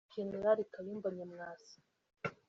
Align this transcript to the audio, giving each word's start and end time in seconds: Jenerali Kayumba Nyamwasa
Jenerali 0.15 0.63
Kayumba 0.73 1.07
Nyamwasa 1.15 1.77